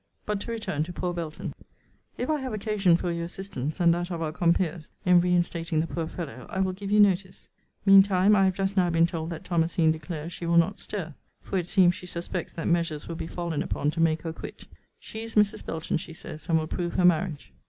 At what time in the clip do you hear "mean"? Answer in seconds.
7.85-8.01